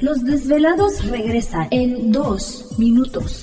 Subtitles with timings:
[0.00, 3.42] Los Desvelados regresa en 2 minutos.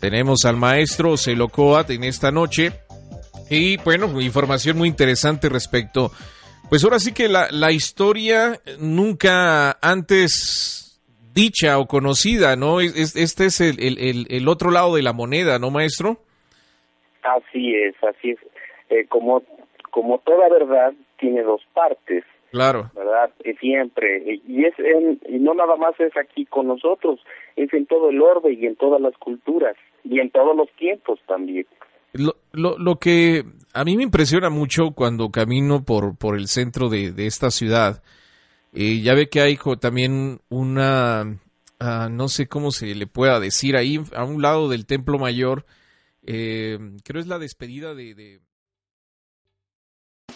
[0.00, 2.83] Tenemos al maestro Celocoat en esta noche
[3.54, 6.10] y bueno, información muy interesante respecto,
[6.68, 10.84] pues ahora sí que la, la historia nunca antes
[11.34, 12.80] dicha o conocida, ¿no?
[12.80, 16.18] este es el, el, el, otro lado de la moneda, ¿no, maestro?
[17.22, 18.38] Así es, así es.
[18.90, 19.42] Eh, como,
[19.90, 22.24] como toda verdad tiene dos partes.
[22.52, 22.90] Claro.
[22.94, 23.30] ¿Verdad?
[23.60, 24.40] siempre.
[24.46, 24.74] Y, es
[25.28, 27.18] y no nada más es aquí con nosotros,
[27.56, 29.74] es en todo el orbe y en todas las culturas
[30.04, 31.66] y en todos los tiempos también.
[32.14, 36.88] Lo, lo, lo, que a mí me impresiona mucho cuando camino por, por el centro
[36.88, 38.02] de, esta ciudad,
[38.72, 41.40] eh, ya ve que hay también una,
[41.80, 45.66] ah, no sé cómo se le pueda decir, ahí a un lado del Templo Mayor,
[46.22, 48.40] eh, creo es la despedida de, de...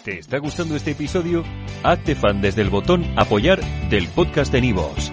[0.04, 1.44] ¿Te está gustando este episodio?
[1.84, 5.12] Hazte fan desde el botón apoyar del podcast de Nivos.